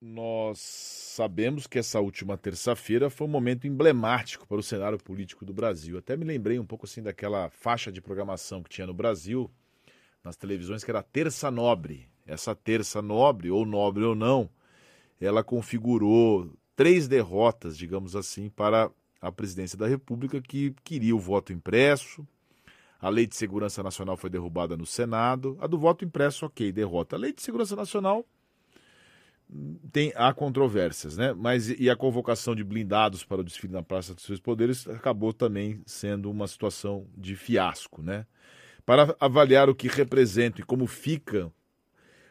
nós 0.00 0.60
sabemos 0.60 1.66
que 1.66 1.78
essa 1.78 2.00
última 2.00 2.36
terça-feira 2.36 3.10
foi 3.10 3.26
um 3.26 3.30
momento 3.30 3.66
emblemático 3.66 4.46
para 4.46 4.58
o 4.58 4.62
cenário 4.62 4.98
político 4.98 5.44
do 5.44 5.52
Brasil. 5.52 5.98
Até 5.98 6.16
me 6.16 6.24
lembrei 6.24 6.58
um 6.58 6.64
pouco 6.64 6.86
assim 6.86 7.02
daquela 7.02 7.50
faixa 7.50 7.90
de 7.90 8.00
programação 8.00 8.62
que 8.62 8.70
tinha 8.70 8.86
no 8.86 8.94
Brasil, 8.94 9.50
nas 10.22 10.36
televisões, 10.36 10.84
que 10.84 10.90
era 10.90 11.02
Terça 11.02 11.50
Nobre. 11.50 12.08
Essa 12.24 12.54
Terça 12.54 13.02
Nobre, 13.02 13.50
ou 13.50 13.66
nobre 13.66 14.04
ou 14.04 14.14
não, 14.14 14.48
ela 15.20 15.42
configurou 15.42 16.52
três 16.76 17.08
derrotas, 17.08 17.76
digamos 17.76 18.14
assim, 18.14 18.48
para 18.48 18.90
a 19.20 19.32
presidência 19.32 19.76
da 19.76 19.88
República, 19.88 20.40
que 20.40 20.74
queria 20.84 21.16
o 21.16 21.18
voto 21.18 21.52
impresso. 21.52 22.26
A 23.00 23.08
Lei 23.08 23.26
de 23.26 23.34
Segurança 23.34 23.82
Nacional 23.82 24.16
foi 24.16 24.30
derrubada 24.30 24.76
no 24.76 24.86
Senado. 24.86 25.56
A 25.60 25.66
do 25.66 25.78
voto 25.78 26.04
impresso, 26.04 26.46
ok, 26.46 26.70
derrota. 26.70 27.16
A 27.16 27.18
Lei 27.18 27.32
de 27.32 27.42
Segurança 27.42 27.74
Nacional 27.74 28.24
tem 29.90 30.12
há 30.14 30.32
controvérsias, 30.32 31.16
né? 31.16 31.32
Mas 31.32 31.68
e 31.70 31.88
a 31.88 31.96
convocação 31.96 32.54
de 32.54 32.62
blindados 32.62 33.24
para 33.24 33.40
o 33.40 33.44
desfile 33.44 33.72
na 33.72 33.82
Praça 33.82 34.14
dos 34.14 34.24
Seus 34.24 34.40
Poderes 34.40 34.86
acabou 34.88 35.32
também 35.32 35.80
sendo 35.86 36.30
uma 36.30 36.46
situação 36.46 37.06
de 37.16 37.34
fiasco, 37.34 38.02
né? 38.02 38.26
Para 38.84 39.14
avaliar 39.20 39.68
o 39.68 39.74
que 39.74 39.88
representa 39.88 40.60
e 40.60 40.64
como 40.64 40.86
fica 40.86 41.50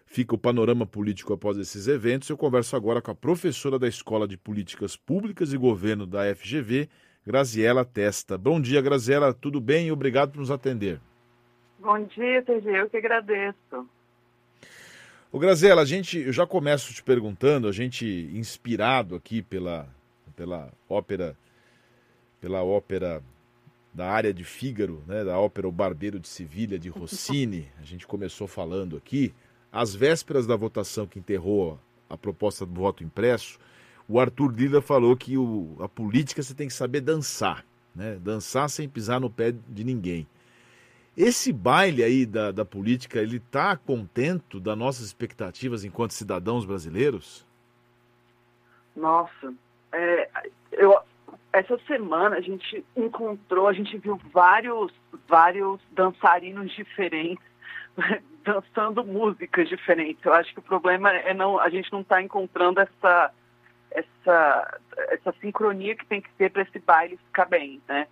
fica 0.05 0.33
o 0.35 0.37
panorama 0.37 0.85
político 0.85 1.33
após 1.33 1.57
esses 1.57 1.87
eventos, 1.87 2.29
eu 2.29 2.37
converso 2.37 2.75
agora 2.75 3.01
com 3.01 3.11
a 3.11 3.15
professora 3.15 3.77
da 3.77 3.87
Escola 3.87 4.27
de 4.27 4.37
Políticas 4.37 4.95
Públicas 4.95 5.51
e 5.51 5.57
Governo 5.57 6.07
da 6.07 6.33
FGV, 6.33 6.87
Graziela 7.25 7.83
Testa. 7.83 8.37
Bom 8.37 8.61
dia, 8.61 8.81
Graziela, 8.81 9.33
tudo 9.33 9.59
bem? 9.59 9.91
Obrigado 9.91 10.31
por 10.31 10.39
nos 10.39 10.49
atender. 10.49 11.01
Bom 11.77 12.01
dia, 12.05 12.41
TG, 12.41 12.69
eu 12.69 12.89
que 12.89 12.97
agradeço. 12.97 13.87
O 15.29 15.39
Graziela, 15.39 15.81
a 15.81 15.85
gente, 15.85 16.17
eu 16.19 16.31
já 16.31 16.47
começo 16.47 16.93
te 16.93 17.03
perguntando, 17.03 17.67
a 17.67 17.71
gente 17.73 18.29
inspirado 18.33 19.13
aqui 19.13 19.41
pela, 19.41 19.85
pela 20.37 20.71
ópera, 20.87 21.37
pela 22.39 22.63
ópera 22.63 23.21
da 23.93 24.09
área 24.09 24.33
de 24.33 24.45
Fígaro, 24.45 25.03
né, 25.05 25.25
da 25.25 25.37
ópera 25.37 25.67
O 25.67 25.71
Barbeiro 25.71 26.17
de 26.17 26.29
Sevilha 26.29 26.79
de 26.79 26.87
Rossini, 26.87 27.67
a 27.77 27.83
gente 27.83 28.07
começou 28.07 28.47
falando 28.47 28.95
aqui, 28.95 29.33
às 29.69 29.93
vésperas 29.93 30.47
da 30.47 30.55
votação 30.55 31.05
que 31.05 31.19
enterrou 31.19 31.77
a 32.09 32.17
proposta 32.17 32.65
do 32.65 32.73
voto 32.79 33.03
impresso, 33.03 33.59
o 34.07 34.21
Arthur 34.21 34.53
Lira 34.55 34.81
falou 34.81 35.17
que 35.17 35.37
o, 35.37 35.75
a 35.81 35.89
política 35.89 36.41
você 36.41 36.53
tem 36.53 36.69
que 36.69 36.73
saber 36.73 37.01
dançar, 37.01 37.65
né, 37.93 38.15
dançar 38.15 38.69
sem 38.69 38.87
pisar 38.87 39.19
no 39.19 39.29
pé 39.29 39.53
de 39.67 39.83
ninguém. 39.83 40.25
Esse 41.17 41.51
baile 41.51 42.03
aí 42.03 42.27
da, 42.27 42.51
da 42.51 42.63
política, 42.63 43.19
ele 43.19 43.37
está 43.37 43.75
contento 43.75 44.59
das 44.59 44.77
nossas 44.77 45.03
expectativas 45.03 45.83
enquanto 45.83 46.11
cidadãos 46.11 46.63
brasileiros? 46.63 47.43
Nossa, 48.95 49.51
é, 49.91 50.29
eu, 50.71 50.95
essa 51.51 51.75
semana 51.87 52.35
a 52.35 52.41
gente 52.41 52.85
encontrou, 52.95 53.67
a 53.67 53.73
gente 53.73 53.97
viu 53.97 54.21
vários, 54.31 54.93
vários 55.27 55.81
dançarinos 55.91 56.71
diferentes 56.71 57.43
dançando 58.45 59.03
músicas 59.03 59.67
diferentes. 59.67 60.23
Eu 60.23 60.33
acho 60.33 60.53
que 60.53 60.59
o 60.59 60.63
problema 60.63 61.11
é 61.11 61.33
não, 61.33 61.59
a 61.59 61.69
gente 61.69 61.91
não 61.91 62.01
está 62.01 62.21
encontrando 62.21 62.79
essa, 62.79 63.31
essa, 63.89 64.79
essa 65.09 65.33
sincronia 65.41 65.95
que 65.95 66.05
tem 66.05 66.21
que 66.21 66.31
ter 66.33 66.51
para 66.51 66.61
esse 66.61 66.77
baile 66.77 67.17
ficar 67.25 67.45
bem, 67.45 67.81
né? 67.87 68.07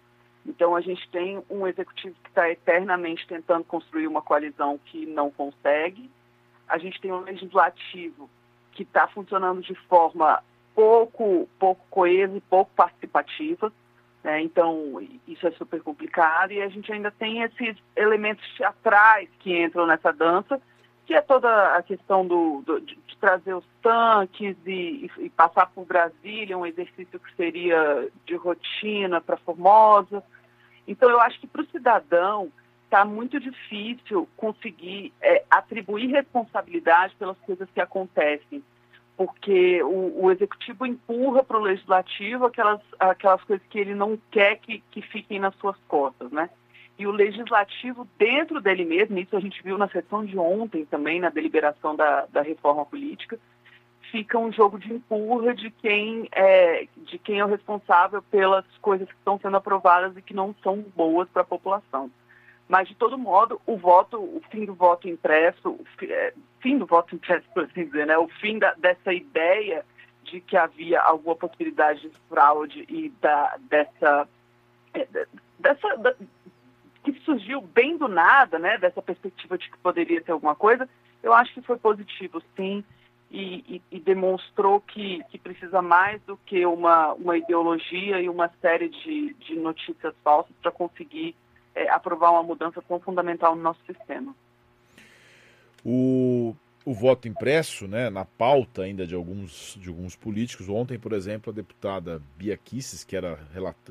Então, 0.46 0.76
a 0.76 0.82
gente 0.82 1.10
tem 1.10 1.42
um 1.50 1.66
executivo 1.66 2.16
que 2.24 2.30
está 2.30 2.50
eternamente 2.50 3.28
tentando 3.28 3.64
construir 3.64 4.08
uma 4.08 4.22
coalizão 4.22 4.80
que 4.86 5.06
não 5.06 5.32
consegue. 5.32 6.10
A 6.68 6.78
gente 6.78 7.02
tem 7.02 7.12
um 7.12 7.22
legislativo 7.22 8.30
que 8.72 8.84
está 8.84 9.08
funcionando 9.08 9.62
de 9.62 9.74
forma 9.88 10.44
pouco, 10.76 11.50
pouco 11.58 11.84
coesa 11.90 12.38
e 12.38 12.42
pouco 12.42 12.72
participativa. 12.76 13.72
Né? 14.24 14.42
Então, 14.42 15.02
isso 15.28 15.48
é 15.48 15.52
super 15.52 15.82
complicado. 15.82 16.52
E 16.52 16.62
a 16.62 16.68
gente 16.68 16.92
ainda 16.92 17.10
tem 17.10 17.42
esses 17.42 17.78
elementos 17.96 18.46
teatrais 18.56 19.30
que 19.40 19.64
entram 19.64 19.88
nessa 19.88 20.12
dança, 20.12 20.62
que 21.06 21.14
é 21.14 21.22
toda 21.22 21.76
a 21.76 21.82
questão 21.82 22.26
do, 22.26 22.62
do 22.62 22.82
de, 22.82 22.98
trazer 23.20 23.56
os 23.56 23.66
tanques 23.82 24.56
e, 24.66 25.10
e, 25.18 25.26
e, 25.26 25.30
passar 25.30 25.68
por 25.68 25.86
Brasília, 25.86 26.58
um 26.58 26.66
exercício 26.66 27.20
que 27.20 27.36
seria 27.36 28.08
de 28.26 28.36
rotina 28.36 29.20
para 29.20 29.38
Formosa. 29.38 30.24
Então, 30.88 31.10
eu 31.10 31.20
acho 31.20 31.40
que 31.40 31.48
para 31.48 31.62
o 31.62 31.68
cidadão 31.68 32.52
está 32.86 33.04
muito 33.04 33.40
difícil 33.40 34.28
conseguir 34.38 35.12
é, 35.22 35.44
atribuir 35.50 36.08
responsabilidade 36.08 37.16
pelas 37.16 37.38
coisas 37.40 37.68
que 37.74 37.82
acontecem, 37.82 38.64
porque 39.18 39.82
o, 39.84 40.26
o 40.26 40.32
executivo 40.32 40.86
empurra 40.86 41.44
para 41.44 41.58
o 41.58 41.62
legislativo 41.62 42.46
aquelas, 42.46 42.82
aquelas 43.00 43.44
coisas 43.44 43.66
que 43.68 43.80
ele 43.80 43.96
não 43.96 44.18
quer 44.32 44.58
que, 44.58 44.84
que 44.92 45.02
fiquem 45.02 45.40
nas 45.40 45.56
suas 45.56 45.78
costas, 45.88 46.32
né? 46.32 46.50
E 46.98 47.06
o 47.06 47.12
legislativo, 47.12 48.08
dentro 48.18 48.62
dele 48.62 48.86
mesmo, 48.86 49.20
isso 49.20 49.36
a 49.36 49.40
gente 49.42 49.62
viu 49.62 49.78
na 49.78 49.90
sessão 49.90 50.24
de 50.24 50.38
ontem 50.38 50.86
também, 50.86 51.20
na 51.20 51.30
deliberação 51.30 51.96
da, 51.96 52.26
da 52.28 52.42
reforma 52.42 52.86
política, 52.86 53.38
fica 54.16 54.40
um 54.40 54.50
jogo 54.50 54.80
de 54.80 54.94
empurra 54.94 55.54
de 55.54 55.70
quem 55.70 56.30
é, 56.32 56.88
de 56.96 57.20
quem 57.20 57.40
é 57.40 57.44
o 57.44 57.50
responsável 57.50 58.22
pelas 58.22 58.64
coisas 58.82 59.10
que 59.10 59.16
estão 59.16 59.38
sendo 59.38 59.58
aprovadas 59.58 60.16
e 60.16 60.22
que 60.22 60.34
não 60.34 60.56
são 60.64 60.82
boas 60.96 61.28
para 61.28 61.42
a 61.42 61.46
população. 61.46 62.10
Mas, 62.66 62.88
de 62.88 62.96
todo 62.96 63.18
modo, 63.18 63.60
o 63.66 63.76
voto, 63.76 64.18
o 64.18 64.42
fim 64.50 64.64
do 64.64 64.74
voto 64.74 65.10
impresso, 65.10 65.70
o 65.70 65.86
é, 66.04 66.34
fim 66.62 66.78
do 66.78 66.86
voto 66.86 67.14
impresso, 67.14 67.46
por 67.54 67.66
assim 67.66 67.84
dizer, 67.84 68.08
né, 68.08 68.18
o 68.18 68.30
fim 68.40 68.58
da, 68.58 68.74
dessa 68.76 69.14
ideia 69.14 69.84
de 70.24 70.40
que 70.40 70.56
havia 70.56 71.02
alguma 71.02 71.36
possibilidade 71.36 72.00
de 72.00 72.12
fraude 72.30 72.86
e 72.88 73.10
da, 73.20 73.58
dessa, 73.70 74.30
é, 74.94 75.08
dessa 75.60 75.98
da, 75.98 76.16
que 77.04 77.20
surgiu 77.26 77.60
bem 77.60 77.98
do 77.98 78.08
nada, 78.08 78.58
né, 78.58 78.78
dessa 78.78 79.02
perspectiva 79.02 79.58
de 79.58 79.70
que 79.70 79.78
poderia 79.80 80.22
ter 80.22 80.32
alguma 80.32 80.56
coisa, 80.56 80.88
eu 81.22 81.34
acho 81.34 81.54
que 81.54 81.62
foi 81.62 81.78
positivo, 81.78 82.42
sim 82.56 82.82
e, 83.32 83.64
e, 83.68 83.82
e 83.92 84.00
demonstrou 84.00 84.80
que, 84.80 85.24
que, 85.30 85.38
precisa 85.38 85.82
mais 85.82 86.22
do 86.24 86.38
que 86.38 86.66
uma, 86.66 87.14
uma 87.14 87.38
ideologia 87.38 88.22
e 88.22 88.30
uma 88.30 88.50
série 88.62 88.90
de, 88.90 89.34
de 89.34 89.56
notícias 89.56 90.14
falsas 90.24 90.56
para 90.62 90.72
conseguir 90.72 91.36
é, 91.74 91.90
aprovar 91.90 92.32
uma 92.32 92.44
mudança 92.44 92.82
tão 92.88 93.00
fundamental 93.00 93.56
no 93.56 93.62
nosso 93.62 93.80
sistema. 93.86 94.34
O, 95.84 96.56
o 96.86 96.94
voto 96.94 97.28
impresso, 97.28 97.88
né, 97.88 98.10
na 98.10 98.26
pauta 98.26 98.84
ainda 98.84 99.06
de 99.06 99.16
alguns, 99.16 99.78
de 99.82 99.90
alguns 99.90 100.16
políticos. 100.16 100.70
Ontem, 100.70 100.98
por 100.98 101.12
exemplo, 101.12 101.52
a 101.52 101.56
deputada 101.56 102.22
Bia 102.38 102.56
Kisses, 102.56 103.04
que 103.04 103.16
era, 103.16 103.40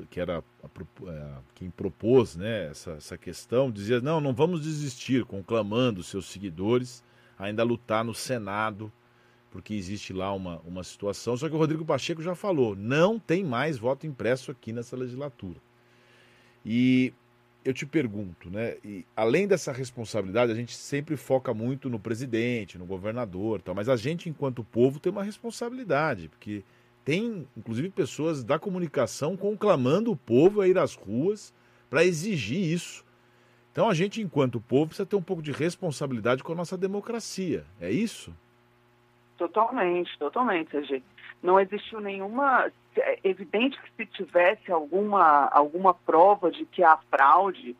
que 0.09 0.19
era 0.19 0.39
a, 0.63 1.11
é, 1.11 1.31
quem 1.53 1.69
propôs 1.69 2.35
né, 2.35 2.69
essa, 2.71 2.91
essa 2.91 3.17
questão, 3.17 3.69
dizia: 3.69 3.99
não, 4.01 4.19
não 4.19 4.33
vamos 4.33 4.61
desistir, 4.61 5.25
conclamando 5.25 6.01
seus 6.03 6.25
seguidores 6.25 7.03
ainda 7.37 7.63
lutar 7.63 8.03
no 8.03 8.13
Senado 8.13 8.91
porque 9.55 9.73
existe 9.73 10.11
lá 10.11 10.33
uma, 10.33 10.59
uma 10.65 10.83
situação. 10.83 11.37
Só 11.37 11.47
que 11.47 11.55
o 11.55 11.57
Rodrigo 11.57 11.85
Pacheco 11.85 12.21
já 12.21 12.35
falou: 12.35 12.75
não 12.75 13.17
tem 13.17 13.41
mais 13.41 13.77
voto 13.77 14.05
impresso 14.05 14.51
aqui 14.51 14.73
nessa 14.73 14.97
legislatura. 14.97 15.55
E 16.65 17.13
eu 17.63 17.73
te 17.73 17.85
pergunto, 17.85 18.49
né? 18.49 18.75
E, 18.83 19.05
além 19.15 19.47
dessa 19.47 19.71
responsabilidade, 19.71 20.51
a 20.51 20.55
gente 20.55 20.75
sempre 20.75 21.15
foca 21.15 21.53
muito 21.53 21.89
no 21.89 21.97
presidente, 21.97 22.77
no 22.77 22.85
governador, 22.85 23.61
tal, 23.61 23.73
mas 23.73 23.87
a 23.87 23.95
gente, 23.95 24.27
enquanto 24.27 24.61
povo, 24.61 24.99
tem 24.99 25.09
uma 25.09 25.23
responsabilidade, 25.23 26.27
porque 26.27 26.61
tem, 27.05 27.47
inclusive, 27.55 27.89
pessoas 27.89 28.43
da 28.43 28.59
comunicação 28.59 29.37
conclamando 29.37 30.11
o 30.11 30.17
povo 30.17 30.59
a 30.59 30.67
ir 30.67 30.77
às 30.77 30.95
ruas 30.95 31.53
para 31.89 32.03
exigir 32.03 32.59
isso. 32.59 33.05
Então 33.71 33.89
a 33.89 33.93
gente, 33.93 34.21
enquanto 34.21 34.59
povo, 34.59 34.87
precisa 34.87 35.05
ter 35.05 35.15
um 35.15 35.21
pouco 35.21 35.41
de 35.41 35.53
responsabilidade 35.53 36.43
com 36.43 36.51
a 36.51 36.55
nossa 36.55 36.77
democracia. 36.77 37.65
É 37.79 37.89
isso? 37.89 38.33
Totalmente, 39.37 40.17
totalmente, 40.17 40.71
Sergi. 40.71 41.03
Não 41.43 41.59
existiu 41.59 41.99
nenhuma. 41.99 42.71
É 42.97 43.19
evidente 43.23 43.79
que 43.81 43.91
se 43.97 44.05
tivesse 44.05 44.71
alguma, 44.71 45.47
alguma 45.51 45.93
prova 45.93 46.49
de 46.49 46.65
que 46.65 46.83
há 46.83 46.97
fraude, 47.09 47.75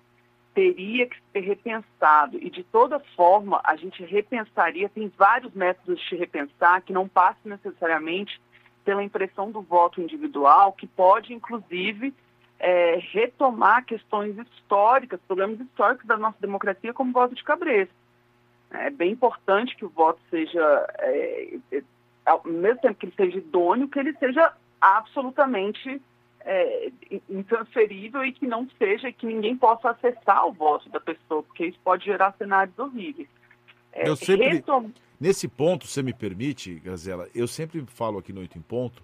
teria 0.53 1.07
que 1.07 1.17
ser 1.31 1.41
repensado. 1.41 2.37
E 2.41 2.49
de 2.49 2.63
toda 2.63 2.99
forma, 3.15 3.61
a 3.63 3.75
gente 3.75 4.03
repensaria, 4.03 4.89
tem 4.89 5.11
vários 5.17 5.53
métodos 5.53 6.01
de 6.09 6.15
repensar 6.15 6.81
que 6.81 6.93
não 6.93 7.07
passam 7.07 7.41
necessariamente 7.45 8.41
pela 8.83 9.03
impressão 9.03 9.51
do 9.51 9.61
voto 9.61 10.01
individual, 10.01 10.73
que 10.73 10.87
pode, 10.87 11.33
inclusive, 11.33 12.13
é, 12.59 12.99
retomar 13.11 13.83
questões 13.85 14.37
históricas, 14.37 15.19
problemas 15.27 15.59
históricos 15.59 16.05
da 16.05 16.17
nossa 16.17 16.37
democracia, 16.39 16.93
como 16.93 17.11
voto 17.11 17.35
de 17.35 17.43
cabresto. 17.43 17.93
É 18.71 18.89
bem 18.89 19.11
importante 19.11 19.75
que 19.75 19.85
o 19.85 19.89
voto 19.89 20.19
seja, 20.29 20.87
é, 20.99 21.57
é, 21.71 21.83
ao 22.25 22.43
mesmo 22.45 22.81
tempo 22.81 22.95
que 22.95 23.05
ele 23.05 23.13
seja 23.15 23.37
idôneo, 23.37 23.87
que 23.87 23.99
ele 23.99 24.13
seja 24.17 24.53
absolutamente 24.81 26.01
é, 26.41 26.91
intransferível 27.29 28.23
e 28.23 28.31
que 28.31 28.45
não 28.45 28.67
seja, 28.77 29.11
que 29.11 29.25
ninguém 29.25 29.55
possa 29.55 29.91
acessar 29.91 30.45
o 30.47 30.53
voto 30.53 30.89
da 30.89 30.99
pessoa, 30.99 31.43
porque 31.43 31.67
isso 31.67 31.79
pode 31.83 32.05
gerar 32.05 32.35
cenários 32.37 32.77
horríveis. 32.77 33.27
É, 33.91 34.07
eu 34.07 34.15
sempre, 34.15 34.49
retom... 34.49 34.91
Nesse 35.19 35.47
ponto, 35.47 35.87
você 35.87 36.03
me 36.03 36.13
permite, 36.13 36.75
Gazela, 36.79 37.27
eu 37.33 37.47
sempre 37.47 37.83
falo 37.87 38.19
aqui 38.19 38.33
no 38.33 38.41
Oito 38.41 38.57
em 38.57 38.61
Ponto 38.61 39.01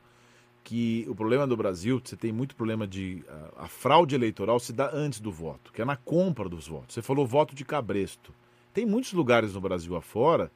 que 0.64 1.06
o 1.10 1.16
problema 1.16 1.48
do 1.48 1.57
Brasil, 1.57 2.00
você 2.04 2.16
tem 2.16 2.31
muito 2.31 2.56
problema 2.56 2.86
de. 2.86 3.24
A, 3.57 3.64
a, 3.64 3.68
fraude 3.68 4.14
eleitoral 4.14 4.60
se 4.60 4.72
dá 4.72 4.92
antes 4.94 5.19
do 5.19 5.31
voto, 5.31 5.72
que 5.72 5.81
é 5.81 5.86
na 5.86 5.96
compra 5.96 6.48
dos 6.48 6.68
votos. 6.68 6.94
Você 6.94 7.02
falou 7.02 7.25
voto 7.25 7.56
de 7.56 7.66
cabresto. 7.66 8.34
Tem 8.73 8.85
muitos 8.85 9.13
lugares 9.13 9.53
no 9.53 9.62
Brasil 9.62 9.95
afora 9.95 10.51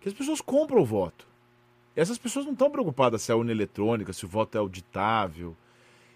que 0.00 0.08
as 0.08 0.14
pessoas 0.14 0.40
compram 0.40 0.82
o 0.82 0.84
voto. 0.84 1.26
Essas 1.96 2.18
pessoas 2.18 2.44
não 2.44 2.52
estão 2.52 2.70
preocupadas 2.70 3.22
se 3.22 3.32
é 3.32 3.34
urna 3.34 3.52
eletrônica, 3.52 4.12
se 4.12 4.24
o 4.24 4.28
voto 4.28 4.56
é 4.56 4.58
auditável. 4.58 5.56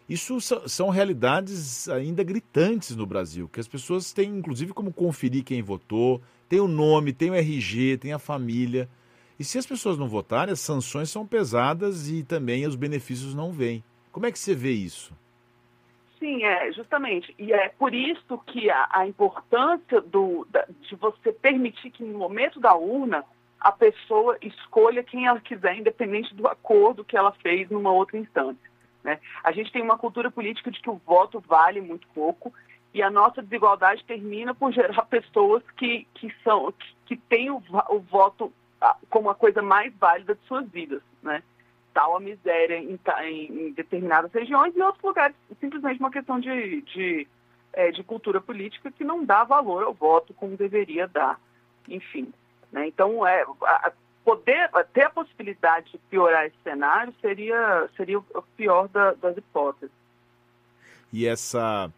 Isso 0.08 0.38
são 0.66 0.88
realidades 0.88 1.88
ainda 1.88 2.24
gritantes 2.24 2.96
no 2.96 3.06
Brasil, 3.06 3.48
que 3.48 3.60
as 3.60 3.68
pessoas 3.68 4.12
têm, 4.12 4.38
inclusive, 4.38 4.72
como 4.72 4.92
conferir 4.92 5.44
quem 5.44 5.62
votou, 5.62 6.20
tem 6.48 6.60
o 6.60 6.68
nome, 6.68 7.12
tem 7.12 7.30
o 7.30 7.34
RG, 7.34 7.98
tem 7.98 8.12
a 8.12 8.18
família. 8.18 8.88
E 9.38 9.44
se 9.44 9.58
as 9.58 9.66
pessoas 9.66 9.98
não 9.98 10.08
votarem, 10.08 10.52
as 10.52 10.60
sanções 10.60 11.10
são 11.10 11.26
pesadas 11.26 12.08
e 12.08 12.22
também 12.22 12.66
os 12.66 12.74
benefícios 12.74 13.34
não 13.34 13.52
vêm. 13.52 13.84
Como 14.10 14.26
é 14.26 14.32
que 14.32 14.38
você 14.38 14.54
vê 14.54 14.72
isso? 14.72 15.12
Sim, 16.18 16.44
é, 16.44 16.72
justamente. 16.72 17.34
E 17.38 17.52
é 17.52 17.68
por 17.68 17.94
isso 17.94 18.38
que 18.46 18.68
a, 18.70 18.88
a 18.90 19.06
importância 19.06 20.00
do, 20.00 20.46
da, 20.50 20.66
de 20.80 20.96
você 20.96 21.32
permitir 21.32 21.90
que 21.90 22.02
no 22.02 22.18
momento 22.18 22.58
da 22.58 22.74
urna 22.74 23.24
a 23.60 23.72
pessoa 23.72 24.36
escolha 24.40 25.02
quem 25.02 25.26
ela 25.26 25.40
quiser, 25.40 25.76
independente 25.76 26.34
do 26.34 26.46
acordo 26.46 27.04
que 27.04 27.16
ela 27.16 27.32
fez 27.32 27.68
numa 27.70 27.90
outra 27.90 28.18
instância. 28.18 28.68
Né? 29.02 29.18
A 29.42 29.52
gente 29.52 29.72
tem 29.72 29.82
uma 29.82 29.98
cultura 29.98 30.30
política 30.30 30.70
de 30.70 30.80
que 30.80 30.90
o 30.90 31.00
voto 31.04 31.40
vale 31.40 31.80
muito 31.80 32.06
pouco 32.08 32.52
e 32.92 33.02
a 33.02 33.10
nossa 33.10 33.42
desigualdade 33.42 34.04
termina 34.04 34.54
por 34.54 34.72
gerar 34.72 35.02
pessoas 35.06 35.62
que, 35.76 36.06
que, 36.14 36.32
são, 36.42 36.72
que, 36.72 36.94
que 37.06 37.16
têm 37.16 37.50
o, 37.50 37.62
o 37.90 38.00
voto 38.00 38.52
como 39.10 39.28
a 39.28 39.34
coisa 39.34 39.60
mais 39.60 39.92
válida 39.96 40.34
de 40.34 40.46
suas 40.46 40.68
vidas. 40.68 41.02
Né? 41.22 41.42
Tal 41.98 42.16
a 42.16 42.20
miséria 42.20 42.76
em, 42.76 42.96
em, 43.24 43.72
determinadas 43.72 44.30
regiões 44.32 44.72
e 44.76 44.80
outros 44.80 45.02
lugares, 45.02 45.34
simplesmente 45.58 45.98
uma 45.98 46.12
questão 46.12 46.38
de, 46.38 46.80
de, 46.82 47.26
é, 47.72 47.90
de 47.90 48.04
cultura 48.04 48.40
política 48.40 48.92
que 48.92 49.02
não 49.02 49.24
dá 49.24 49.42
valor 49.42 49.82
ao 49.82 49.92
voto 49.92 50.32
como 50.32 50.56
deveria 50.56 51.08
dar. 51.08 51.40
Enfim, 51.88 52.32
né? 52.70 52.86
Então, 52.86 53.26
é, 53.26 53.44
a, 53.64 53.90
poder 54.24 54.70
ter 54.92 55.06
a 55.06 55.10
possibilidade 55.10 55.90
de 55.90 55.98
piorar 55.98 56.46
esse 56.46 56.54
cenário 56.62 57.12
seria, 57.20 57.88
seria 57.96 58.20
o 58.20 58.42
pior 58.56 58.86
da, 58.86 59.14
das 59.14 59.36
hipóteses. 59.36 59.90
E 61.12 61.26
essa. 61.26 61.92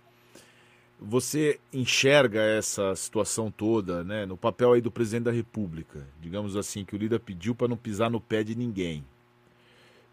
Você 0.99 1.61
enxerga 1.75 2.41
essa 2.41 2.97
situação 2.97 3.51
toda 3.51 4.03
né, 4.03 4.25
no 4.25 4.37
papel 4.37 4.73
aí 4.73 4.81
do 4.81 4.91
presidente 4.91 5.25
da 5.25 5.31
República, 5.31 6.07
digamos 6.19 6.57
assim, 6.57 6.87
que 6.87 6.95
o 6.95 6.99
líder 6.99 7.21
pediu 7.21 7.55
para 7.55 7.69
não 7.69 7.77
pisar 7.77 8.11
no 8.11 8.21
pé 8.21 8.43
de 8.43 8.55
ninguém. 8.55 9.05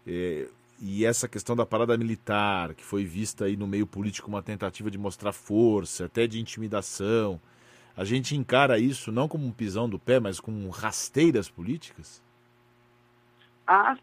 É, 0.08 0.48
e 0.80 1.04
essa 1.04 1.28
questão 1.28 1.54
da 1.54 1.66
parada 1.66 1.96
militar, 1.98 2.72
que 2.74 2.82
foi 2.82 3.04
vista 3.04 3.44
aí 3.44 3.56
no 3.56 3.66
meio 3.66 3.86
político 3.86 4.28
uma 4.28 4.42
tentativa 4.42 4.90
de 4.90 4.96
mostrar 4.96 5.32
força, 5.32 6.06
até 6.06 6.26
de 6.26 6.40
intimidação. 6.40 7.38
A 7.94 8.04
gente 8.04 8.34
encara 8.34 8.78
isso 8.78 9.12
não 9.12 9.28
como 9.28 9.46
um 9.46 9.52
pisão 9.52 9.88
do 9.88 9.98
pé, 9.98 10.18
mas 10.18 10.40
como 10.40 10.70
rasteiras 10.70 11.50
políticas? 11.50 12.22
As, 13.66 13.98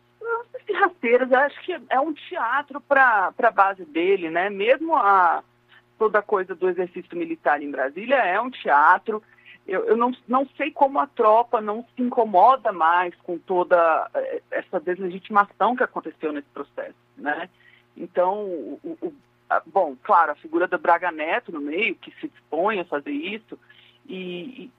as 0.53 0.79
rasteiras, 0.79 1.31
acho 1.31 1.59
que 1.63 1.75
é 1.89 1.99
um 1.99 2.13
teatro 2.13 2.79
para 2.81 3.33
a 3.35 3.51
base 3.51 3.83
dele, 3.85 4.29
né? 4.29 4.49
Mesmo 4.49 4.95
a, 4.95 5.43
toda 5.97 6.19
a 6.19 6.21
coisa 6.21 6.53
do 6.53 6.69
exercício 6.69 7.17
militar 7.17 7.63
em 7.63 7.71
Brasília 7.71 8.17
é 8.17 8.39
um 8.39 8.51
teatro. 8.51 9.23
Eu, 9.67 9.83
eu 9.85 9.97
não, 9.97 10.11
não 10.27 10.47
sei 10.55 10.71
como 10.71 10.99
a 10.99 11.07
tropa 11.07 11.59
não 11.59 11.83
se 11.95 12.01
incomoda 12.01 12.71
mais 12.71 13.15
com 13.23 13.37
toda 13.39 14.09
eh, 14.13 14.41
essa 14.51 14.79
deslegitimação 14.79 15.75
que 15.75 15.83
aconteceu 15.83 16.31
nesse 16.31 16.47
processo, 16.49 16.95
né? 17.17 17.49
Então, 17.97 18.43
o, 18.43 18.79
o, 19.01 19.13
a, 19.49 19.61
bom, 19.65 19.95
claro, 20.03 20.33
a 20.33 20.35
figura 20.35 20.67
da 20.67 20.77
Braga 20.77 21.11
Neto 21.11 21.51
no 21.51 21.61
meio, 21.61 21.95
que 21.95 22.11
se 22.19 22.27
dispõe 22.27 22.79
a 22.79 22.85
fazer 22.85 23.11
isso, 23.11 23.57
e, 24.07 24.69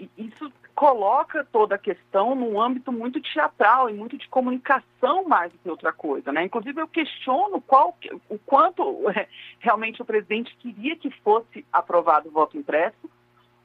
e, 0.00 0.10
isso 0.16 0.50
coloca 0.74 1.46
toda 1.52 1.74
a 1.74 1.78
questão 1.78 2.34
num 2.34 2.60
âmbito 2.60 2.90
muito 2.90 3.20
teatral 3.20 3.88
e 3.88 3.92
muito 3.92 4.16
de 4.16 4.26
comunicação 4.28 5.24
mais 5.24 5.52
do 5.52 5.58
que 5.58 5.70
outra 5.70 5.92
coisa, 5.92 6.32
né? 6.32 6.44
Inclusive 6.44 6.80
eu 6.80 6.88
questiono 6.88 7.60
qual, 7.60 7.96
o 8.28 8.38
quanto 8.38 9.04
realmente 9.60 10.00
o 10.00 10.04
presidente 10.04 10.56
queria 10.56 10.96
que 10.96 11.10
fosse 11.22 11.64
aprovado 11.70 12.28
o 12.28 12.32
voto 12.32 12.56
impresso 12.56 13.13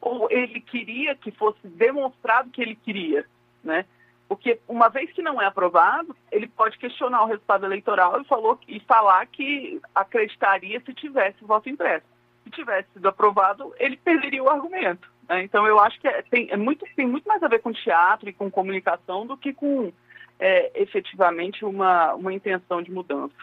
ou 0.01 0.27
ele 0.31 0.59
queria 0.61 1.15
que 1.15 1.31
fosse 1.31 1.67
demonstrado 1.67 2.49
que 2.49 2.61
ele 2.61 2.75
queria, 2.75 3.25
né? 3.63 3.85
Porque 4.27 4.59
uma 4.67 4.89
vez 4.89 5.11
que 5.11 5.23
não 5.23 5.41
é 5.41 5.45
aprovado, 5.45 6.15
ele 6.31 6.47
pode 6.47 6.77
questionar 6.77 7.23
o 7.23 7.27
resultado 7.27 7.65
eleitoral 7.65 8.21
e, 8.21 8.25
falou, 8.25 8.59
e 8.67 8.79
falar 8.81 9.25
que 9.25 9.81
acreditaria 9.93 10.79
se 10.81 10.93
tivesse 10.93 11.43
voto 11.43 11.67
impresso 11.67 12.05
se 12.49 12.49
tivesse 12.49 12.87
sido 12.93 13.07
aprovado, 13.07 13.73
ele 13.77 13.95
perderia 13.97 14.43
o 14.43 14.49
argumento. 14.49 15.09
Né? 15.27 15.43
Então, 15.43 15.65
eu 15.65 15.79
acho 15.79 15.99
que 15.99 16.07
é, 16.07 16.21
tem, 16.23 16.49
é 16.49 16.57
muito, 16.57 16.85
tem 16.95 17.07
muito 17.07 17.27
mais 17.27 17.41
a 17.43 17.47
ver 17.47 17.59
com 17.59 17.71
teatro 17.71 18.27
e 18.29 18.33
com 18.33 18.49
comunicação 18.49 19.25
do 19.25 19.37
que 19.37 19.53
com 19.53 19.91
é, 20.39 20.81
efetivamente 20.81 21.63
uma, 21.63 22.13
uma 22.15 22.33
intenção 22.33 22.81
de 22.81 22.91
mudança. 22.91 23.35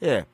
É. 0.00 0.26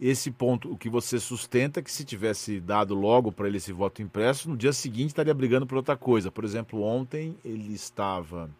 Esse 0.00 0.30
ponto, 0.30 0.72
o 0.72 0.78
que 0.78 0.88
você 0.88 1.20
sustenta, 1.20 1.82
que 1.82 1.92
se 1.92 2.04
tivesse 2.04 2.58
dado 2.58 2.94
logo 2.94 3.30
para 3.30 3.46
ele 3.46 3.58
esse 3.58 3.72
voto 3.72 4.00
impresso, 4.00 4.48
no 4.48 4.56
dia 4.56 4.72
seguinte 4.72 5.08
estaria 5.08 5.34
brigando 5.34 5.66
por 5.66 5.76
outra 5.76 5.96
coisa. 5.96 6.30
Por 6.30 6.44
exemplo, 6.44 6.82
ontem 6.82 7.36
ele 7.44 7.74
estava 7.74 8.50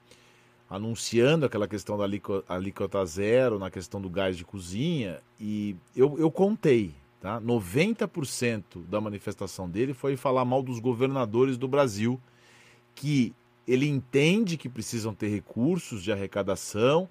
anunciando 0.69 1.47
aquela 1.47 1.67
questão 1.67 1.97
da 1.97 2.05
alíquota 2.49 3.05
zero 3.07 3.59
na 3.59 3.71
questão 3.71 4.01
do 4.01 4.11
gás 4.11 4.37
de 4.37 4.45
cozinha 4.45 5.21
e 5.41 5.75
eu, 5.97 6.17
eu 6.19 6.31
contei, 6.31 6.95
Tá? 7.21 7.39
90% 7.39 8.83
da 8.89 8.99
manifestação 8.99 9.69
dele 9.69 9.93
foi 9.93 10.17
falar 10.17 10.43
mal 10.47 10.63
dos 10.63 10.79
governadores 10.79 11.59
do 11.59 11.69
Brasil, 11.69 12.19
que 12.95 13.35
ele 13.69 13.87
entende 13.87 14.57
que 14.57 14.71
precisam 14.71 15.15
ter 15.15 15.29
recursos 15.29 16.03
de 16.03 16.11
arrecadação, 16.11 17.07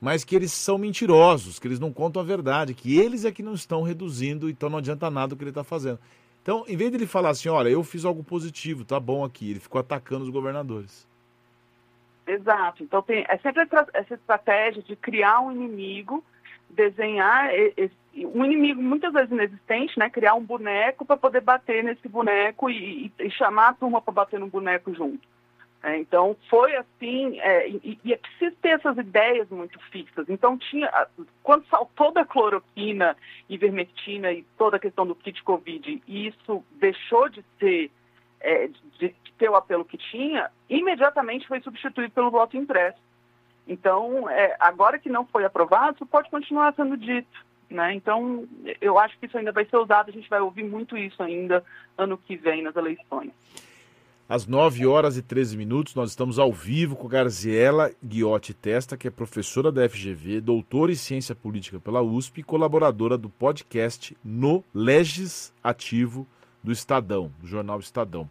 mas 0.00 0.24
que 0.24 0.36
eles 0.36 0.52
são 0.52 0.78
mentirosos, 0.78 1.58
que 1.58 1.66
eles 1.66 1.80
não 1.80 1.92
contam 1.92 2.22
a 2.22 2.24
verdade, 2.24 2.74
que 2.74 2.98
eles 2.98 3.24
é 3.24 3.32
que 3.32 3.42
não 3.42 3.54
estão 3.54 3.82
reduzindo, 3.82 4.48
então 4.48 4.70
não 4.70 4.78
adianta 4.78 5.10
nada 5.10 5.34
o 5.34 5.36
que 5.36 5.42
ele 5.42 5.50
está 5.50 5.64
fazendo. 5.64 5.98
Então, 6.42 6.64
em 6.68 6.76
vez 6.76 6.90
de 6.90 6.96
ele 6.96 7.06
falar 7.06 7.30
assim, 7.30 7.48
olha, 7.48 7.68
eu 7.68 7.82
fiz 7.82 8.04
algo 8.04 8.22
positivo, 8.22 8.84
tá 8.84 8.98
bom 8.98 9.24
aqui, 9.24 9.50
ele 9.50 9.60
ficou 9.60 9.80
atacando 9.80 10.24
os 10.24 10.30
governadores. 10.30 11.06
Exato. 12.26 12.82
Então 12.82 13.02
tem 13.02 13.24
é 13.28 13.38
sempre 13.38 13.66
essa 13.94 14.14
estratégia 14.14 14.82
de 14.82 14.94
criar 14.94 15.40
um 15.40 15.50
inimigo, 15.50 16.22
desenhar 16.70 17.50
esse 17.54 17.96
um 18.26 18.44
inimigo 18.44 18.82
muitas 18.82 19.12
vezes 19.12 19.30
inexistente, 19.30 19.98
né? 19.98 20.10
Criar 20.10 20.34
um 20.34 20.44
boneco 20.44 21.04
para 21.04 21.16
poder 21.16 21.40
bater 21.40 21.84
nesse 21.84 22.08
boneco 22.08 22.68
e, 22.70 23.12
e, 23.18 23.30
chamar 23.30 23.68
a 23.68 23.72
turma 23.74 24.00
para 24.00 24.12
bater 24.12 24.40
no 24.40 24.48
boneco 24.48 24.94
junto. 24.94 25.26
É, 25.80 25.96
então 25.96 26.36
foi 26.50 26.74
assim, 26.74 27.38
é, 27.38 27.68
e, 27.68 28.00
e 28.04 28.12
é 28.12 28.16
preciso 28.16 28.56
ter 28.56 28.70
essas 28.70 28.98
ideias 28.98 29.48
muito 29.48 29.78
fixas. 29.90 30.28
Então 30.28 30.58
tinha, 30.58 30.90
quando 31.42 31.66
saltou 31.66 32.10
da 32.12 32.24
cloroquina, 32.24 33.16
ivermectina 33.48 34.32
e 34.32 34.42
toda 34.56 34.76
a 34.76 34.80
questão 34.80 35.06
do 35.06 35.14
kit 35.14 35.40
Covid, 35.44 36.02
e 36.06 36.26
isso 36.26 36.64
deixou 36.72 37.28
de 37.28 37.44
ser, 37.60 37.92
é, 38.40 38.66
de, 38.98 39.14
de 39.22 39.32
ter 39.38 39.48
o 39.48 39.54
apelo 39.54 39.84
que 39.84 39.96
tinha, 39.96 40.50
imediatamente 40.68 41.46
foi 41.46 41.60
substituído 41.60 42.12
pelo 42.12 42.30
voto 42.30 42.56
impresso. 42.56 42.98
Então, 43.66 44.28
é, 44.28 44.56
agora 44.58 44.98
que 44.98 45.08
não 45.08 45.26
foi 45.26 45.44
aprovado, 45.44 45.94
isso 45.94 46.06
pode 46.06 46.28
continuar 46.28 46.74
sendo 46.74 46.96
dito. 46.96 47.46
Né? 47.70 47.94
Então, 47.94 48.48
eu 48.80 48.98
acho 48.98 49.16
que 49.18 49.26
isso 49.26 49.36
ainda 49.36 49.52
vai 49.52 49.64
ser 49.66 49.76
usado, 49.76 50.08
a 50.08 50.12
gente 50.12 50.28
vai 50.28 50.40
ouvir 50.40 50.64
muito 50.64 50.96
isso 50.96 51.22
ainda 51.22 51.62
ano 51.96 52.18
que 52.18 52.34
vem 52.34 52.62
nas 52.62 52.74
eleições. 52.74 53.30
Às 54.28 54.46
9 54.46 54.86
horas 54.86 55.16
e 55.16 55.22
13 55.22 55.56
minutos, 55.56 55.94
nós 55.94 56.10
estamos 56.10 56.38
ao 56.38 56.52
vivo 56.52 56.94
com 56.94 57.08
Garziela 57.08 57.90
Guiotti 58.04 58.52
Testa, 58.52 58.94
que 58.94 59.08
é 59.08 59.10
professora 59.10 59.72
da 59.72 59.88
FGV, 59.88 60.42
doutora 60.42 60.92
em 60.92 60.96
ciência 60.96 61.34
política 61.34 61.80
pela 61.80 62.02
USP 62.02 62.40
e 62.40 62.42
colaboradora 62.42 63.16
do 63.16 63.30
podcast 63.30 64.14
No 64.22 64.62
Legis 64.74 65.50
Ativo 65.64 66.26
do 66.62 66.70
Estadão, 66.70 67.32
do 67.40 67.46
jornal 67.46 67.80
Estadão. 67.80 68.28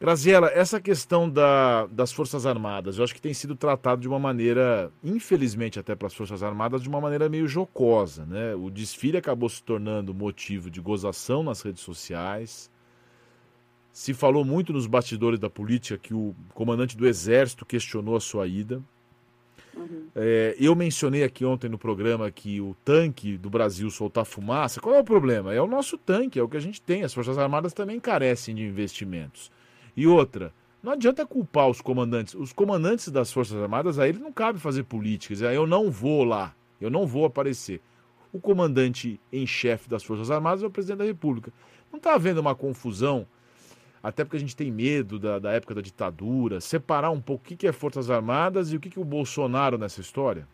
Graziela, 0.00 0.50
essa 0.52 0.80
questão 0.80 1.30
da, 1.30 1.86
das 1.86 2.10
Forças 2.10 2.44
Armadas, 2.44 2.98
eu 2.98 3.04
acho 3.04 3.14
que 3.14 3.22
tem 3.22 3.32
sido 3.32 3.54
tratado 3.54 4.00
de 4.00 4.08
uma 4.08 4.18
maneira, 4.18 4.90
infelizmente 5.04 5.78
até 5.78 5.94
para 5.94 6.08
as 6.08 6.14
Forças 6.14 6.42
Armadas, 6.42 6.82
de 6.82 6.88
uma 6.88 7.00
maneira 7.00 7.28
meio 7.28 7.46
jocosa. 7.46 8.26
Né? 8.26 8.56
O 8.56 8.68
desfile 8.70 9.18
acabou 9.18 9.48
se 9.48 9.62
tornando 9.62 10.12
motivo 10.12 10.68
de 10.68 10.80
gozação 10.80 11.44
nas 11.44 11.62
redes 11.62 11.84
sociais. 11.84 12.73
Se 13.94 14.12
falou 14.12 14.44
muito 14.44 14.72
nos 14.72 14.88
bastidores 14.88 15.38
da 15.38 15.48
política 15.48 15.96
que 15.96 16.12
o 16.12 16.34
comandante 16.52 16.96
do 16.96 17.06
Exército 17.06 17.64
questionou 17.64 18.16
a 18.16 18.20
sua 18.20 18.44
ida. 18.44 18.82
Uhum. 19.76 20.08
É, 20.16 20.56
eu 20.58 20.74
mencionei 20.74 21.22
aqui 21.22 21.44
ontem 21.44 21.68
no 21.68 21.78
programa 21.78 22.28
que 22.28 22.60
o 22.60 22.76
tanque 22.84 23.38
do 23.38 23.48
Brasil 23.48 23.88
soltar 23.90 24.24
fumaça. 24.24 24.80
Qual 24.80 24.96
é 24.96 24.98
o 24.98 25.04
problema? 25.04 25.54
É 25.54 25.62
o 25.62 25.68
nosso 25.68 25.96
tanque, 25.96 26.40
é 26.40 26.42
o 26.42 26.48
que 26.48 26.56
a 26.56 26.60
gente 26.60 26.82
tem. 26.82 27.04
As 27.04 27.14
Forças 27.14 27.38
Armadas 27.38 27.72
também 27.72 28.00
carecem 28.00 28.52
de 28.56 28.64
investimentos. 28.64 29.48
E 29.96 30.08
outra, 30.08 30.52
Não 30.84 30.92
adianta 30.92 31.24
culpar 31.24 31.66
os 31.70 31.80
comandantes. 31.80 32.34
Os 32.34 32.52
comandantes 32.52 33.08
das 33.08 33.32
Forças 33.32 33.56
Armadas, 33.56 33.98
a 33.98 34.06
eles 34.06 34.20
não 34.20 34.30
cabe 34.30 34.58
fazer 34.58 34.82
políticas. 34.82 35.40
Eu 35.40 35.66
não 35.66 35.90
vou 35.90 36.24
lá, 36.24 36.54
eu 36.78 36.90
não 36.90 37.06
vou 37.06 37.24
aparecer. 37.24 37.80
O 38.30 38.38
comandante 38.38 39.18
em 39.32 39.46
chefe 39.46 39.88
das 39.88 40.04
Forças 40.04 40.30
Armadas 40.30 40.62
é 40.62 40.66
o 40.66 40.70
presidente 40.70 40.98
da 40.98 41.04
República. 41.04 41.50
Não 41.90 41.96
está 41.96 42.14
havendo 42.14 42.38
uma 42.38 42.54
confusão, 42.54 43.26
até 44.04 44.22
porque 44.22 44.36
a 44.36 44.40
gente 44.40 44.54
tem 44.54 44.70
medo 44.70 45.18
da, 45.18 45.38
da 45.38 45.52
época 45.52 45.74
da 45.74 45.80
ditadura, 45.80 46.60
separar 46.60 47.10
um 47.10 47.22
pouco 47.22 47.42
o 47.42 47.56
que, 47.56 47.66
é 47.66 47.72
Forças 47.72 48.10
Armadas 48.10 48.70
e 48.70 48.76
o 48.76 48.80
que, 48.80 48.90
que 48.90 49.00
o 49.00 49.04
Bolsonaro 49.04 49.78
nessa 49.78 50.02
história? 50.02 50.46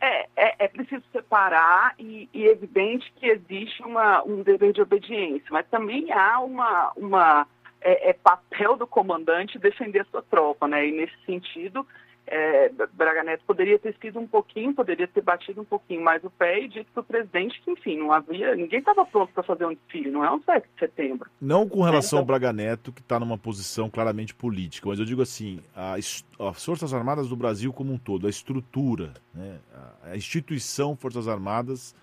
É, 0.00 0.28
é, 0.36 0.54
é 0.60 0.68
preciso 0.68 1.02
separar 1.10 1.96
e, 1.98 2.28
e, 2.32 2.46
é 2.46 2.52
evidente 2.52 3.12
que 3.16 3.26
existe 3.26 3.82
uma, 3.82 4.22
um 4.22 4.44
dever 4.44 4.72
de 4.72 4.80
obediência, 4.80 5.48
mas 5.50 5.66
também 5.66 6.12
há 6.12 6.38
uma, 6.38 6.92
uma 6.96 7.48
é, 7.80 8.10
é, 8.10 8.12
papel 8.12 8.76
do 8.76 8.86
comandante 8.86 9.58
defender 9.58 10.02
a 10.02 10.04
sua 10.04 10.22
tropa, 10.22 10.68
né? 10.68 10.86
E 10.86 10.92
nesse 10.92 11.16
sentido, 11.26 11.84
é, 12.30 12.70
Braga 12.92 13.22
Neto 13.22 13.42
poderia 13.46 13.78
ter 13.78 13.94
sido 14.00 14.18
um 14.18 14.26
pouquinho, 14.26 14.74
poderia 14.74 15.08
ter 15.08 15.22
batido 15.22 15.62
um 15.62 15.64
pouquinho 15.64 16.02
mais 16.02 16.22
o 16.22 16.30
pé 16.30 16.60
e 16.60 16.68
dito 16.68 16.92
para 16.92 17.00
o 17.00 17.04
presidente 17.04 17.60
que, 17.62 17.70
enfim, 17.70 17.96
não 17.96 18.12
havia, 18.12 18.54
ninguém 18.54 18.80
estava 18.80 19.04
pronto 19.06 19.32
para 19.32 19.42
fazer 19.42 19.64
um 19.64 19.74
desfile, 19.74 20.10
não 20.10 20.24
é 20.24 20.30
um 20.30 20.40
7 20.42 20.68
de 20.74 20.78
setembro. 20.78 21.30
Não 21.40 21.68
com 21.68 21.82
relação 21.82 22.18
é, 22.18 22.22
então... 22.22 22.34
ao 22.34 22.38
Braga 22.38 22.52
Neto, 22.52 22.92
que 22.92 23.00
está 23.00 23.18
numa 23.18 23.38
posição 23.38 23.88
claramente 23.88 24.34
política, 24.34 24.88
mas 24.88 24.98
eu 24.98 25.04
digo 25.04 25.22
assim, 25.22 25.60
a, 25.74 25.94
as 25.94 26.24
Forças 26.64 26.92
Armadas 26.92 27.28
do 27.28 27.36
Brasil 27.36 27.72
como 27.72 27.92
um 27.92 27.98
todo, 27.98 28.26
a 28.26 28.30
estrutura, 28.30 29.14
né, 29.34 29.58
a 30.02 30.16
instituição 30.16 30.94
Forças 30.94 31.26
Armadas 31.26 31.94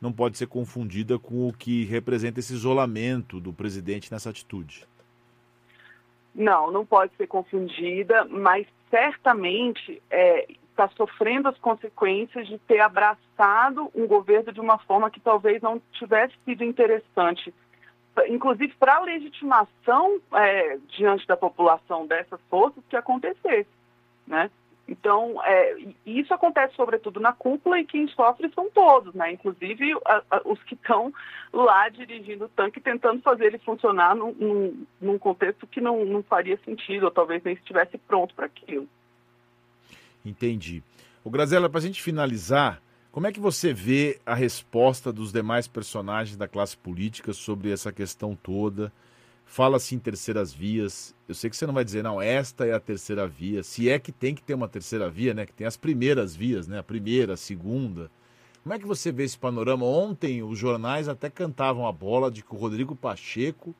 não 0.00 0.12
pode 0.12 0.38
ser 0.38 0.46
confundida 0.46 1.18
com 1.18 1.48
o 1.48 1.52
que 1.52 1.84
representa 1.84 2.40
esse 2.40 2.52
isolamento 2.52 3.40
do 3.40 3.52
presidente 3.52 4.10
nessa 4.12 4.30
atitude. 4.30 4.86
Não, 6.34 6.70
não 6.70 6.86
pode 6.86 7.12
ser 7.16 7.26
confundida, 7.26 8.24
mas 8.24 8.66
certamente 8.92 10.02
está 10.70 10.84
é, 10.84 10.88
sofrendo 10.94 11.48
as 11.48 11.56
consequências 11.58 12.46
de 12.46 12.58
ter 12.58 12.80
abraçado 12.80 13.90
um 13.94 14.06
governo 14.06 14.52
de 14.52 14.60
uma 14.60 14.76
forma 14.76 15.10
que 15.10 15.18
talvez 15.18 15.62
não 15.62 15.80
tivesse 15.92 16.34
sido 16.44 16.62
interessante, 16.62 17.54
inclusive 18.28 18.74
para 18.74 18.96
a 18.96 19.00
legitimação 19.00 20.20
é, 20.34 20.76
diante 20.88 21.26
da 21.26 21.38
população 21.38 22.06
dessas 22.06 22.38
forças 22.50 22.84
que 22.90 22.94
acontecesse, 22.94 23.70
né? 24.26 24.50
Então, 24.88 25.40
é, 25.44 25.76
isso 26.04 26.34
acontece 26.34 26.74
sobretudo 26.74 27.20
na 27.20 27.32
cúpula 27.32 27.78
e 27.78 27.84
quem 27.84 28.08
sofre 28.08 28.50
são 28.52 28.68
todos, 28.70 29.14
né? 29.14 29.32
inclusive 29.32 29.94
a, 30.04 30.22
a, 30.30 30.42
os 30.44 30.62
que 30.64 30.74
estão 30.74 31.12
lá 31.52 31.88
dirigindo 31.88 32.46
o 32.46 32.48
tanque, 32.48 32.80
tentando 32.80 33.22
fazer 33.22 33.46
ele 33.46 33.58
funcionar 33.58 34.14
num, 34.16 34.32
num, 34.32 34.86
num 35.00 35.18
contexto 35.18 35.66
que 35.66 35.80
não, 35.80 36.04
não, 36.04 36.22
faria 36.22 36.58
sentido, 36.64 37.04
ou 37.04 37.10
talvez 37.10 37.42
nem 37.44 37.54
estivesse 37.54 37.96
pronto 37.96 38.34
para 38.34 38.46
aquilo. 38.46 38.88
Entendi. 40.24 40.82
O 41.24 41.30
Grazela, 41.30 41.70
para 41.70 41.78
a 41.78 41.82
gente 41.82 42.02
finalizar, 42.02 42.82
como 43.12 43.26
é 43.26 43.32
que 43.32 43.40
você 43.40 43.72
vê 43.72 44.20
a 44.26 44.34
resposta 44.34 45.12
dos 45.12 45.32
demais 45.32 45.68
personagens 45.68 46.36
da 46.36 46.48
classe 46.48 46.76
política 46.76 47.32
sobre 47.32 47.70
essa 47.70 47.92
questão 47.92 48.34
toda? 48.34 48.92
Fala-se 49.44 49.94
em 49.94 49.98
terceiras 49.98 50.52
vias. 50.52 51.14
Eu 51.28 51.34
sei 51.34 51.50
que 51.50 51.56
você 51.56 51.66
não 51.66 51.74
vai 51.74 51.84
dizer, 51.84 52.02
não, 52.02 52.20
esta 52.20 52.64
é 52.66 52.72
a 52.72 52.80
terceira 52.80 53.26
via. 53.26 53.62
Se 53.62 53.88
é 53.88 53.98
que 53.98 54.10
tem 54.10 54.34
que 54.34 54.42
ter 54.42 54.54
uma 54.54 54.68
terceira 54.68 55.10
via, 55.10 55.34
né? 55.34 55.44
Que 55.44 55.52
tem 55.52 55.66
as 55.66 55.76
primeiras 55.76 56.34
vias, 56.34 56.66
né? 56.66 56.78
A 56.78 56.82
primeira, 56.82 57.34
a 57.34 57.36
segunda. 57.36 58.10
Como 58.62 58.74
é 58.74 58.78
que 58.78 58.86
você 58.86 59.10
vê 59.10 59.24
esse 59.24 59.36
panorama? 59.36 59.84
Ontem 59.84 60.42
os 60.42 60.58
jornais 60.58 61.08
até 61.08 61.28
cantavam 61.28 61.86
a 61.86 61.92
bola 61.92 62.30
de 62.30 62.42
que 62.42 62.54
o 62.54 62.58
Rodrigo 62.58 62.94
Pacheco 62.94 63.74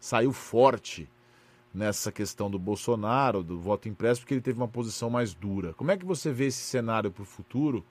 saiu 0.00 0.32
forte 0.32 1.08
nessa 1.72 2.10
questão 2.10 2.50
do 2.50 2.58
Bolsonaro, 2.58 3.42
do 3.42 3.58
voto 3.60 3.88
impresso, 3.88 4.22
porque 4.22 4.34
ele 4.34 4.40
teve 4.40 4.58
uma 4.58 4.66
posição 4.66 5.10
mais 5.10 5.34
dura. 5.34 5.74
Como 5.74 5.90
é 5.90 5.96
que 5.96 6.04
você 6.04 6.32
vê 6.32 6.46
esse 6.46 6.62
cenário 6.62 7.10
para 7.10 7.22
o 7.22 7.26
futuro? 7.26 7.84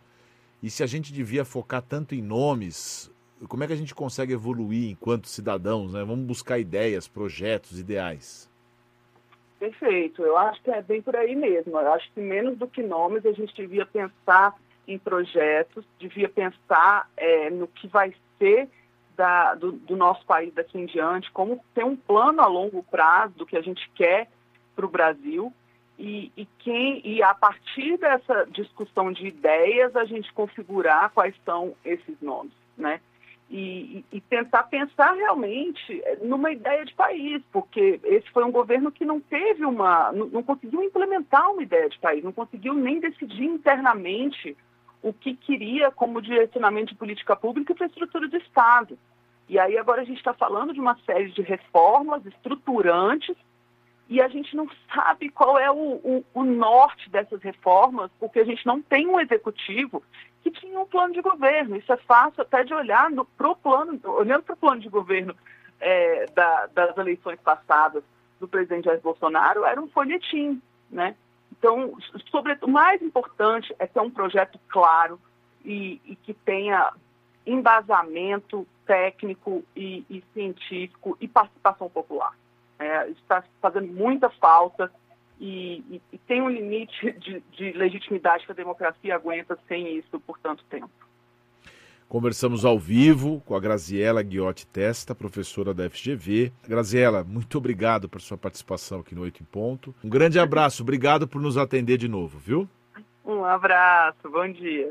E 0.61 0.69
se 0.69 0.81
a 0.81 0.87
gente 0.87 1.13
devia 1.13 1.45
focar 1.45 1.81
tanto 1.81 2.15
em 2.15 2.21
nomes 2.21 3.11
como 3.47 3.63
é 3.63 3.67
que 3.67 3.73
a 3.73 3.77
gente 3.77 3.95
consegue 3.95 4.33
evoluir 4.33 4.91
enquanto 4.91 5.27
cidadãos, 5.27 5.93
né? 5.93 6.03
Vamos 6.03 6.25
buscar 6.25 6.59
ideias, 6.59 7.07
projetos, 7.07 7.79
ideais. 7.79 8.49
Perfeito, 9.59 10.21
eu 10.21 10.37
acho 10.37 10.61
que 10.61 10.69
é 10.69 10.81
bem 10.81 11.01
por 11.01 11.15
aí 11.15 11.35
mesmo. 11.35 11.79
Eu 11.79 11.93
acho 11.93 12.11
que 12.13 12.19
menos 12.19 12.57
do 12.57 12.67
que 12.67 12.83
nomes 12.83 13.25
a 13.25 13.31
gente 13.31 13.53
devia 13.55 13.85
pensar 13.85 14.55
em 14.87 14.99
projetos, 14.99 15.83
devia 15.97 16.29
pensar 16.29 17.09
é, 17.17 17.49
no 17.49 17.67
que 17.67 17.87
vai 17.87 18.13
ser 18.37 18.69
da, 19.15 19.55
do, 19.55 19.71
do, 19.71 19.95
nosso 19.95 20.25
país 20.25 20.53
daqui 20.53 20.77
em 20.77 20.85
diante, 20.85 21.31
como 21.31 21.63
ter 21.73 21.83
um 21.83 21.95
plano 21.95 22.41
a 22.41 22.47
longo 22.47 22.83
prazo 22.83 23.33
do 23.35 23.45
que 23.45 23.57
a 23.57 23.61
gente 23.61 23.89
quer 23.95 24.29
para 24.75 24.85
o 24.85 24.89
Brasil 24.89 25.53
e, 25.97 26.31
e, 26.35 26.45
quem 26.59 27.01
e 27.05 27.23
a 27.23 27.33
partir 27.33 27.97
dessa 27.97 28.45
discussão 28.51 29.11
de 29.11 29.25
ideias 29.27 29.95
a 29.95 30.03
gente 30.03 30.31
configurar 30.33 31.11
quais 31.11 31.33
são 31.45 31.73
esses 31.85 32.19
nomes, 32.21 32.51
né? 32.77 32.99
E, 33.49 34.03
e, 34.11 34.19
tentar 34.21 34.63
pensar 34.63 35.13
realmente 35.13 36.03
numa 36.23 36.51
ideia 36.51 36.83
de 36.83 36.93
país, 36.95 37.43
porque 37.51 37.99
esse 38.03 38.29
foi 38.31 38.43
um 38.43 38.51
governo 38.51 38.91
que 38.91 39.05
não 39.05 39.19
teve 39.19 39.63
uma, 39.63 40.11
não, 40.11 40.25
não 40.27 40.43
conseguiu 40.43 40.81
implementar 40.81 41.51
uma 41.51 41.61
ideia 41.61 41.87
de 41.87 41.99
país, 41.99 42.23
não 42.23 42.31
conseguiu 42.31 42.73
nem 42.73 42.99
decidir 42.99 43.45
internamente 43.45 44.57
o 45.01 45.13
que 45.13 45.35
queria 45.35 45.91
como 45.91 46.21
direcionamento 46.21 46.93
de 46.93 46.97
política 46.97 47.35
pública 47.35 47.75
para 47.75 47.85
a 47.85 47.89
estrutura 47.89 48.27
do 48.27 48.37
Estado. 48.37 48.97
E 49.47 49.59
aí 49.59 49.77
agora 49.77 50.01
a 50.01 50.05
gente 50.05 50.17
está 50.17 50.33
falando 50.33 50.73
de 50.73 50.79
uma 50.79 50.97
série 51.05 51.29
de 51.29 51.43
reformas 51.43 52.25
estruturantes 52.25 53.37
e 54.07 54.21
a 54.21 54.27
gente 54.27 54.55
não 54.55 54.69
sabe 54.93 55.29
qual 55.29 55.57
é 55.57 55.69
o, 55.71 55.75
o, 55.75 56.25
o, 56.33 56.43
norte 56.43 57.09
dessas 57.09 57.41
reformas, 57.41 58.11
porque 58.19 58.39
a 58.39 58.43
gente 58.43 58.65
não 58.65 58.81
tem 58.81 59.07
um 59.07 59.19
executivo 59.19 60.03
que 60.43 60.51
tinha 60.51 60.79
um 60.79 60.85
plano 60.85 61.13
de 61.13 61.21
governo. 61.21 61.75
Isso 61.75 61.91
é 61.91 61.97
fácil 61.97 62.43
até 62.43 62.63
de 62.63 62.73
olhar 62.73 63.09
para 63.35 63.49
o 63.49 63.55
plano, 63.55 63.99
olhando 64.03 64.43
para 64.43 64.53
o 64.53 64.57
plano 64.57 64.79
de 64.79 64.89
governo 64.89 65.35
é, 65.79 66.27
da, 66.35 66.67
das 66.67 66.95
eleições 66.97 67.39
passadas 67.39 68.03
do 68.39 68.47
presidente 68.47 68.85
Jair 68.85 69.01
Bolsonaro, 69.01 69.65
era 69.65 69.81
um 69.81 69.87
folhetim, 69.87 70.61
né? 70.89 71.15
Então, 71.51 71.97
sobre, 72.29 72.57
o 72.61 72.69
mais 72.69 73.01
importante 73.01 73.73
é 73.79 73.87
ter 73.87 73.99
um 74.01 74.11
projeto 74.11 74.59
claro 74.67 75.19
e, 75.63 76.01
e 76.05 76.15
que 76.15 76.33
tenha 76.33 76.91
embasamento 77.45 78.67
técnico 78.85 79.63
e, 79.75 80.05
e 80.09 80.23
científico 80.33 81.17
e 81.19 81.27
participação 81.27 81.89
popular. 81.89 82.33
É, 82.77 83.09
está 83.09 83.43
fazendo 83.61 83.87
muita 83.87 84.29
falta 84.29 84.91
e, 85.39 85.83
e, 85.89 86.01
e 86.13 86.17
tem 86.17 86.41
um 86.41 86.49
limite 86.49 87.11
de, 87.13 87.43
de, 87.51 87.71
legitimidade 87.71 88.45
que 88.45 88.51
a 88.51 88.55
democracia 88.55 89.15
aguenta 89.15 89.57
sem 89.67 89.97
isso 89.97 90.19
por 90.19 90.37
tanto 90.39 90.63
tempo. 90.65 90.89
Conversamos 92.07 92.63
ao 92.63 92.77
vivo 92.77 93.41
com 93.45 93.55
a 93.55 93.59
Graziela 93.59 94.21
Guiotti 94.21 94.67
Testa, 94.67 95.15
professora 95.15 95.73
da 95.73 95.89
FGV. 95.89 96.53
Graziela, 96.67 97.23
muito 97.23 97.57
obrigado 97.57 98.07
por 98.07 98.21
sua 98.21 98.37
participação 98.37 98.99
aqui 98.99 99.15
no 99.15 99.21
Oito 99.21 99.41
em 99.41 99.45
Ponto. 99.45 99.93
Um 100.03 100.09
grande 100.09 100.39
abraço, 100.39 100.83
obrigado 100.83 101.27
por 101.27 101.41
nos 101.41 101.57
atender 101.57 101.97
de 101.97 102.07
novo, 102.07 102.37
viu? 102.37 102.69
Um 103.25 103.43
abraço, 103.43 104.29
bom 104.29 104.47
dia. 104.51 104.83